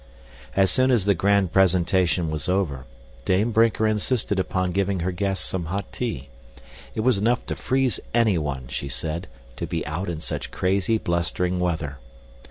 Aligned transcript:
As 0.55 0.71
soon 0.71 0.89
as 0.89 1.05
the 1.05 1.13
grand 1.13 1.51
presentation 1.53 2.31
was 2.31 2.49
over, 2.49 2.87
Dame 3.23 3.51
Brinker 3.51 3.85
insisted 3.85 4.39
upon 4.39 4.71
giving 4.71 5.01
her 5.01 5.11
guests 5.11 5.45
some 5.45 5.65
hot 5.65 5.91
tea; 5.93 6.29
it 6.95 7.01
was 7.01 7.19
enough 7.19 7.45
to 7.45 7.55
freeze 7.55 7.99
anyone, 8.11 8.67
she 8.67 8.89
said, 8.89 9.27
to 9.57 9.67
be 9.67 9.85
out 9.85 10.09
in 10.09 10.19
such 10.19 10.49
crazy, 10.49 10.97
blustering 10.97 11.59
weather. 11.59 11.99